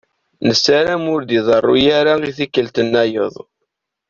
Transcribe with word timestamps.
Nessaram 0.47 1.03
ur 1.13 1.21
d-iḍeṛṛu 1.23 1.75
ara 1.99 2.13
i 2.29 2.31
tikkelt-nnayeḍ. 2.37 3.33